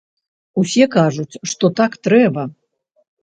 [0.61, 2.47] Усе кажуць, што так трэба.